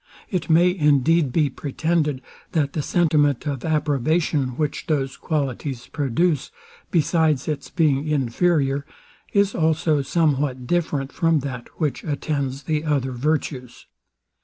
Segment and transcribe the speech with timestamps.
[0.31, 6.49] It may, indeed, be pretended that the sentiment of approbation, which those qualities produce,
[6.89, 8.83] besides its being inferior,
[9.31, 13.85] is also somewhat different from that, which attends the other virtues.